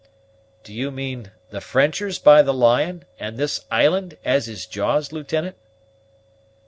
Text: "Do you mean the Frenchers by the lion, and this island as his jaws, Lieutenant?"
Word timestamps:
"Do 0.63 0.73
you 0.73 0.89
mean 0.89 1.29
the 1.51 1.61
Frenchers 1.61 2.17
by 2.17 2.41
the 2.41 2.55
lion, 2.55 3.05
and 3.19 3.37
this 3.37 3.65
island 3.69 4.17
as 4.25 4.47
his 4.47 4.65
jaws, 4.65 5.11
Lieutenant?" 5.11 5.57